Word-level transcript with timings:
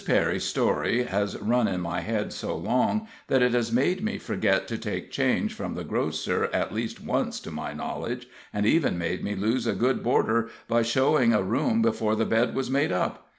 Perry's 0.03 0.45
story 0.45 1.03
has 1.03 1.37
run 1.37 1.67
in 1.67 1.79
my 1.79 2.01
head 2.01 2.33
so 2.33 2.55
long, 2.57 3.07
that 3.27 3.43
it 3.43 3.53
has 3.53 3.71
made 3.71 4.03
me 4.03 4.17
forget 4.17 4.67
to 4.67 4.77
take 4.79 5.11
change 5.11 5.53
from 5.53 5.75
the 5.75 5.83
grocer 5.83 6.49
at 6.51 6.73
least 6.73 7.03
once 7.03 7.39
to 7.41 7.51
my 7.51 7.71
knowledge, 7.71 8.27
and 8.51 8.65
even 8.65 8.97
made 8.97 9.23
me 9.23 9.35
lose 9.35 9.67
a 9.67 9.73
good 9.73 10.01
boarder, 10.01 10.49
by 10.67 10.81
showing 10.81 11.33
a 11.35 11.43
room 11.43 11.83
before 11.83 12.15
the 12.15 12.25
bed 12.25 12.55
was 12.55 12.67
made 12.67 12.91
up. 12.91 13.27